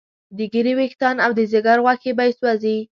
[0.37, 2.77] د ږیرې ویښتان او د ځیګر غوښې به یې سوځي.